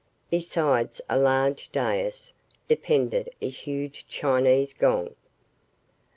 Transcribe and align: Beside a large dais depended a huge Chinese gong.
Beside 0.31 0.97
a 1.11 1.19
large 1.19 1.69
dais 1.71 2.33
depended 2.67 3.29
a 3.39 3.47
huge 3.49 4.07
Chinese 4.09 4.73
gong. 4.73 5.13